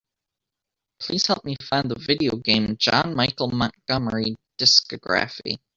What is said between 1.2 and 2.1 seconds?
help me find the